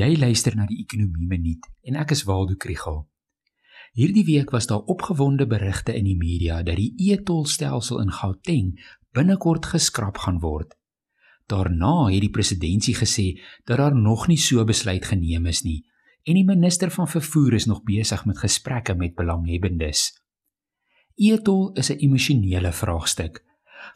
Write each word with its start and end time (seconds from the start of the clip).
Jy 0.00 0.14
luister 0.16 0.54
na 0.56 0.64
die 0.64 0.78
Ekonomie 0.80 1.26
Minuut 1.28 1.66
en 1.84 1.98
ek 2.00 2.14
is 2.14 2.22
Waldo 2.24 2.54
Krugel. 2.56 3.02
Hierdie 3.98 4.22
week 4.24 4.52
was 4.54 4.68
daar 4.70 4.86
opgewonde 4.88 5.44
berigte 5.50 5.92
in 5.92 6.06
die 6.08 6.16
media 6.16 6.62
dat 6.64 6.78
die 6.78 6.94
e-tolstelsel 7.10 8.00
in 8.00 8.14
Gauteng 8.16 8.70
binnekort 9.12 9.66
geskraap 9.74 10.22
gaan 10.24 10.38
word. 10.40 10.72
Daarna 11.52 12.06
het 12.06 12.24
die 12.24 12.32
presidentsie 12.32 12.94
gesê 12.96 13.26
dat 13.68 13.82
daar 13.82 13.96
nog 13.96 14.24
nie 14.30 14.38
so 14.40 14.64
besluit 14.64 15.04
geneem 15.04 15.50
is 15.50 15.64
nie 15.66 15.82
en 16.24 16.38
die 16.38 16.48
minister 16.48 16.92
van 16.94 17.10
vervoer 17.10 17.58
is 17.58 17.68
nog 17.68 17.84
besig 17.84 18.24
met 18.24 18.40
gesprekke 18.40 18.96
met 18.96 19.18
belanghebbendes. 19.18 20.14
E-tol 21.20 21.74
is 21.76 21.90
'n 21.90 22.00
emosionele 22.00 22.72
vraagstuk. 22.72 23.44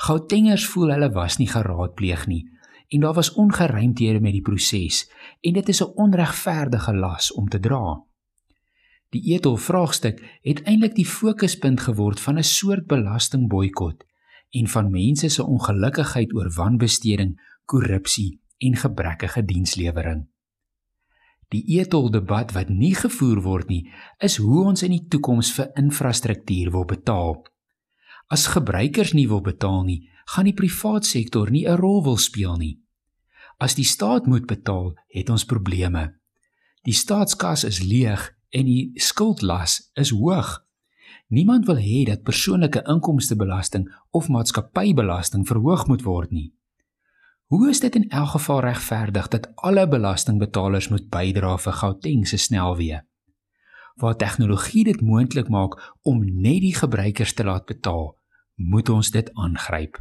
Gautengers 0.05 0.67
voel 0.67 0.91
hulle 0.91 1.13
was 1.13 1.39
nie 1.39 1.49
geraadpleeg 1.49 2.27
nie 2.27 2.45
en 2.89 3.01
daar 3.01 3.15
was 3.15 3.33
ongeruimthede 3.33 4.21
met 4.21 4.33
die 4.33 4.43
proses 4.43 5.11
en 5.41 5.53
dit 5.53 5.69
is 5.69 5.83
'n 5.83 5.93
onregverdige 5.95 6.95
las 6.95 7.33
om 7.33 7.49
te 7.49 7.61
dra. 7.61 8.05
Die 9.11 9.35
etol 9.35 9.57
vraagstuk 9.57 10.39
het 10.43 10.63
eintlik 10.63 10.95
die 10.95 11.07
fokuspunt 11.07 11.81
geword 11.81 12.21
van 12.21 12.39
'n 12.39 12.43
soort 12.43 12.87
belastingboikot 12.87 14.05
en 14.51 14.69
van 14.69 14.91
mense 14.91 15.29
se 15.29 15.47
ongelukkigheid 15.47 16.35
oor 16.35 16.53
wanbesteding, 16.53 17.41
korrupsie 17.65 18.41
en 18.59 18.77
gebrekkige 18.77 19.45
dienslewering. 19.45 20.27
Die 21.49 21.79
etol 21.79 22.11
debat 22.11 22.53
wat 22.53 22.69
nie 22.69 22.95
gevoer 22.95 23.43
word 23.43 23.69
nie, 23.69 23.93
is 24.19 24.37
hoe 24.37 24.65
ons 24.65 24.83
in 24.83 24.91
die 24.91 25.07
toekoms 25.09 25.53
vir 25.53 25.71
infrastruktuur 25.79 26.71
wil 26.71 26.85
betaal. 26.85 27.45
As 28.27 28.47
gebruikers 28.47 29.13
nie 29.13 29.29
wil 29.29 29.41
betaal 29.41 29.85
nie, 29.85 30.01
gaan 30.25 30.45
die 30.45 30.57
privaat 30.57 31.05
sektor 31.05 31.51
nie 31.51 31.67
'n 31.67 31.77
rol 31.77 32.03
wil 32.03 32.17
speel 32.17 32.57
nie. 32.57 32.81
As 33.59 33.75
die 33.75 33.85
staat 33.85 34.27
moet 34.27 34.47
betaal, 34.47 34.95
het 35.09 35.31
ons 35.31 35.45
probleme. 35.45 36.15
Die 36.83 36.93
staatskas 36.95 37.65
is 37.65 37.83
leeg 37.83 38.35
en 38.51 38.65
die 38.65 38.91
skuldlas 38.95 39.91
is 39.95 40.11
hoog. 40.11 40.65
Niemand 41.29 41.67
wil 41.67 41.79
hê 41.81 42.05
dat 42.05 42.23
persoonlike 42.23 42.83
inkomstebelasting 42.87 43.89
of 44.11 44.29
maatskappybelasting 44.29 45.47
verhoog 45.49 45.87
moet 45.87 46.03
word 46.03 46.31
nie. 46.31 46.53
Hoe 47.47 47.69
is 47.71 47.81
dit 47.81 47.95
in 47.95 48.09
elk 48.09 48.29
geval 48.29 48.61
regverdig 48.61 49.29
dat 49.29 49.49
alle 49.55 49.89
belastingbetalers 49.89 50.89
moet 50.89 51.09
bydra 51.09 51.57
vir 51.59 51.73
Gauteng 51.73 52.27
se 52.29 52.37
snelweë? 52.37 53.01
Waar 54.01 54.17
tegnologie 54.17 54.85
dit 54.85 55.01
moontlik 55.01 55.49
maak 55.49 55.77
om 56.03 56.25
net 56.25 56.61
die 56.65 56.75
gebruikers 56.75 57.33
te 57.33 57.45
laat 57.45 57.67
betaal, 57.67 58.17
moet 58.55 58.89
ons 58.89 59.11
dit 59.11 59.31
aangryp. 59.35 60.01